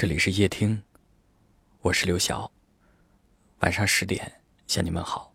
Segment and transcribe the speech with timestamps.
[0.00, 0.80] 这里是夜听，
[1.80, 2.48] 我是刘晓。
[3.62, 4.32] 晚上十点
[4.68, 5.32] 向你们好。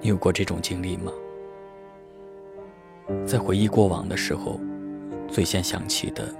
[0.00, 1.12] 你有过这种经历吗？
[3.24, 4.58] 在回忆过往的时候，
[5.28, 6.34] 最先想起的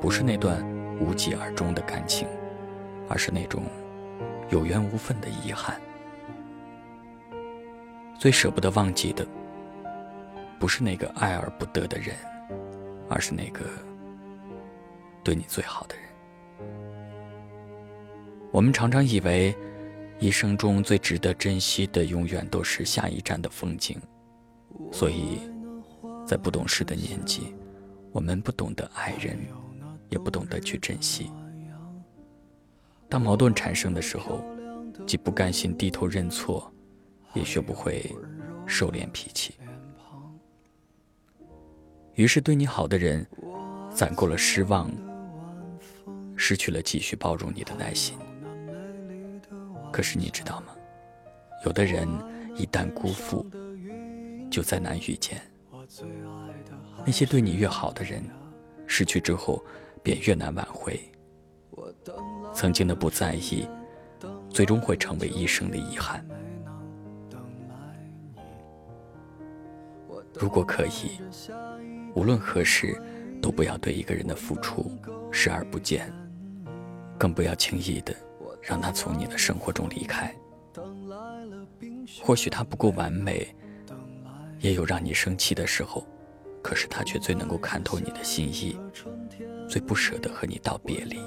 [0.00, 0.64] 不是那段
[1.00, 2.28] 无疾而终的感情，
[3.08, 3.64] 而是那种
[4.50, 5.80] 有缘无分的遗憾。
[8.16, 9.26] 最舍不得忘记的，
[10.60, 12.14] 不是那个爱而不得的人，
[13.10, 13.64] 而是那个。
[15.22, 16.04] 对你最好的人，
[18.50, 19.54] 我们常常以为，
[20.18, 24.00] 一生中最值得珍惜的，永远都是下一站的风景。
[24.90, 25.40] 所以，
[26.26, 27.54] 在不懂事的年纪，
[28.10, 29.38] 我们不懂得爱人，
[30.08, 31.30] 也不懂得去珍惜。
[33.08, 34.42] 当矛盾产生的时候，
[35.06, 36.72] 既不甘心低头认错，
[37.34, 38.10] 也学不会
[38.66, 39.54] 收敛脾气。
[42.14, 43.26] 于是，对你好的人，
[43.94, 44.90] 攒够了失望。
[46.38, 48.16] 失去了继续包容你的耐心。
[49.92, 50.68] 可是你知道吗？
[51.66, 52.08] 有的人
[52.54, 53.44] 一旦辜负，
[54.48, 55.42] 就再难遇见。
[57.04, 58.22] 那些对你越好的人，
[58.86, 59.62] 失去之后
[60.02, 61.00] 便越难挽回。
[62.54, 63.68] 曾经的不在意，
[64.50, 66.24] 最终会成为一生的遗憾。
[70.34, 71.20] 如果可以，
[72.14, 72.96] 无论何时，
[73.42, 74.92] 都不要对一个人的付出
[75.32, 76.12] 视而不见。
[77.18, 78.14] 更不要轻易的
[78.62, 80.34] 让他从你的生活中离开。
[82.22, 83.54] 或许他不够完美，
[84.60, 86.06] 也有让你生气的时候，
[86.62, 88.78] 可是他却最能够看透你的心意，
[89.68, 91.18] 最不舍得和你道别离。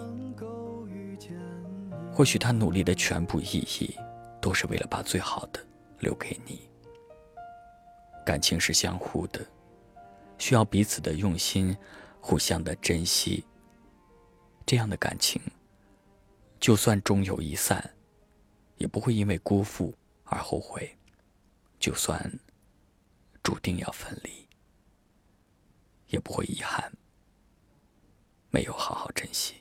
[2.14, 3.96] 或许他努力的全部意义，
[4.42, 5.60] 都是为了把最好的
[6.00, 6.70] 留给你。
[8.26, 9.40] 感情是相互的，
[10.38, 11.76] 需要彼此的用心，
[12.20, 13.44] 互相的珍惜。
[14.66, 15.42] 这样的感情。
[16.62, 17.96] 就算终有一散，
[18.78, 20.96] 也不会因为辜负而后悔；
[21.80, 22.40] 就算
[23.42, 24.48] 注定要分离，
[26.10, 26.94] 也不会遗憾
[28.52, 29.61] 没有好好珍惜。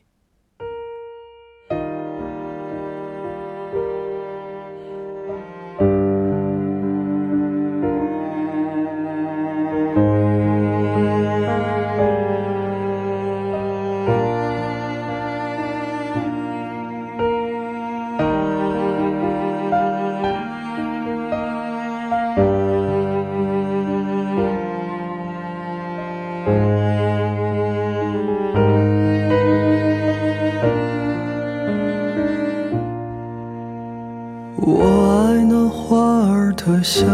[34.62, 34.84] 我
[35.26, 37.06] 爱那花儿的香，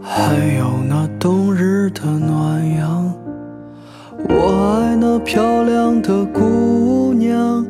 [0.00, 3.12] 还有那冬日的暖阳。
[4.28, 4.34] 我
[4.80, 7.66] 爱那漂亮的姑娘，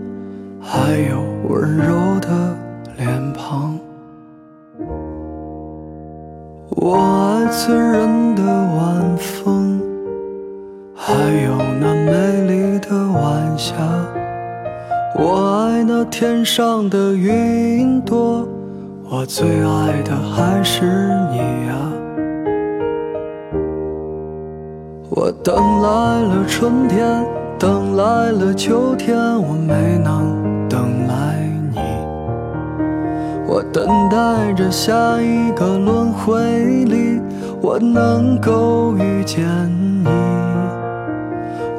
[0.61, 2.29] 还有温柔的
[2.97, 3.79] 脸庞。
[6.77, 9.62] 我爱醉人的晚风，
[11.13, 12.11] 还有那美
[12.47, 13.75] 丽的晚霞。
[15.15, 18.49] 我爱那天上的云朵，
[19.11, 20.87] 我最爱的还是
[21.31, 21.37] 你
[21.69, 21.77] 呀。
[25.11, 27.23] 我等来了春天，
[27.59, 31.79] 等来了秋天，我没能等来你。
[33.47, 36.41] 我等待着下一个轮回
[36.87, 37.21] 里，
[37.61, 39.45] 我能够遇见
[40.03, 40.42] 你。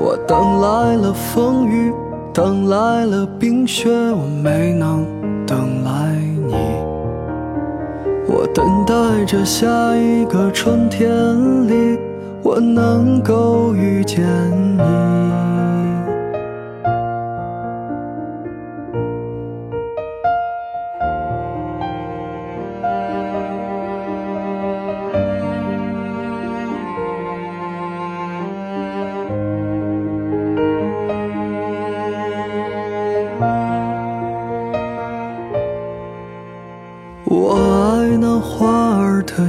[0.03, 1.93] 我等来了风雨。
[2.33, 5.05] 等来了冰雪，我没能
[5.45, 6.15] 等来
[6.47, 6.55] 你。
[8.27, 11.07] 我等待着下一个春天
[11.67, 11.99] 里，
[12.41, 14.25] 我能够遇见
[14.77, 15.52] 你。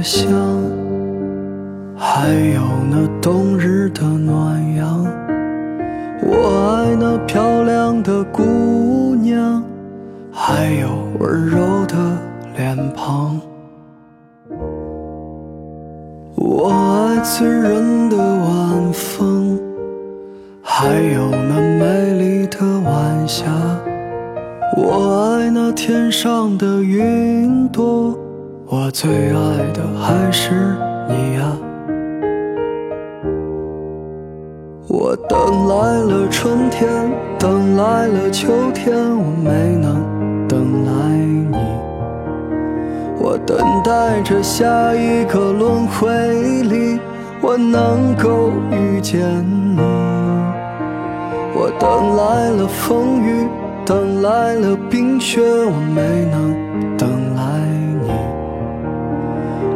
[0.05, 0.29] 香，
[1.97, 2.61] 还有
[2.91, 5.03] 那冬日的暖阳。
[6.21, 9.63] 我爱那漂亮的姑娘，
[10.31, 11.57] 还有温柔
[11.87, 11.95] 的
[12.55, 13.41] 脸庞。
[16.35, 19.59] 我爱醉人的晚风，
[20.61, 20.85] 还
[21.15, 23.45] 有那美丽的晚霞。
[24.77, 27.24] 我爱那天上的云，
[28.77, 30.51] 我最爱的还是
[31.07, 31.57] 你呀。
[34.89, 36.89] 我等来了春天，
[37.39, 40.03] 等来了秋天，我没能
[40.45, 40.91] 等来
[41.51, 41.57] 你。
[43.17, 46.09] 我等待着下一个轮回
[46.63, 46.99] 里，
[47.41, 49.21] 我能够遇见
[49.73, 49.79] 你。
[51.55, 53.47] 我等来了风雨，
[53.85, 56.64] 等来了冰雪，我没能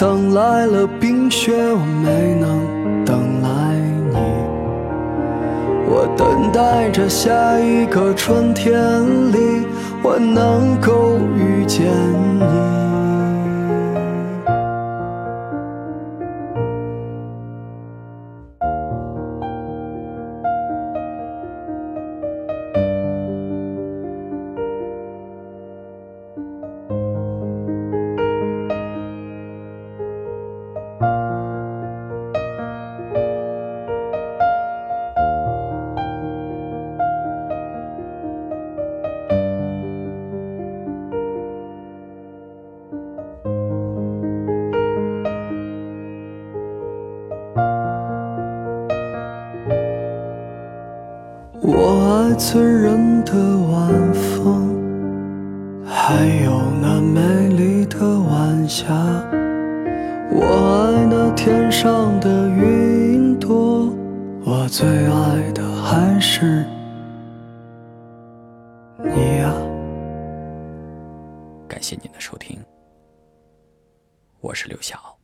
[0.00, 3.76] 等来了冰雪，我没能等来
[4.08, 4.16] 你。
[5.86, 8.80] 我等待着下一个春天
[9.30, 9.66] 里，
[10.02, 11.84] 我能够遇见
[12.38, 12.99] 你。
[52.40, 53.34] 醉人的
[53.68, 54.74] 晚风，
[55.84, 58.88] 还有那美丽的晚霞。
[60.32, 63.94] 我爱那天上的云朵，
[64.42, 66.64] 我最爱的还是
[68.96, 69.54] 你呀。
[71.68, 72.58] 感谢您的收听，
[74.40, 75.19] 我是刘晓。